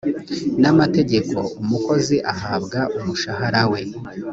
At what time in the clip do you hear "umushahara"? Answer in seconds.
2.97-3.63